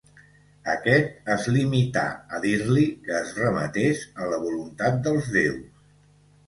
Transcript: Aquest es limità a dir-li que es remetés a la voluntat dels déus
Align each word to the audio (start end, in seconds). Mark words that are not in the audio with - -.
Aquest 0.71 1.29
es 1.33 1.45
limità 1.57 2.05
a 2.37 2.41
dir-li 2.47 2.87
que 3.05 3.15
es 3.21 3.37
remetés 3.43 4.03
a 4.25 4.33
la 4.35 4.43
voluntat 4.49 5.01
dels 5.09 5.31
déus 5.39 5.91